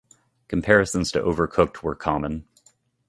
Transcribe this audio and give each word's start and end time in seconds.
Comparisons 0.47 1.11
to 1.11 1.21
"Overcooked" 1.21 1.83
were 1.83 1.93
common. 1.93 2.45